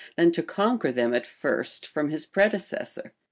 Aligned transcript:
than 0.15 0.31
to 0.31 0.41
conquer 0.41 0.91
them 0.91 1.13
at 1.13 1.27
first 1.27 1.85
from 1.85 2.09
his 2.09 2.25
predecessor. 2.25 3.13